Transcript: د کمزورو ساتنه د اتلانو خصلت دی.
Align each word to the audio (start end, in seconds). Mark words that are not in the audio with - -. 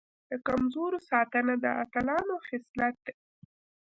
د 0.29 0.31
کمزورو 0.47 0.97
ساتنه 1.09 1.53
د 1.63 1.65
اتلانو 1.83 2.35
خصلت 2.47 2.95
دی. 3.05 3.15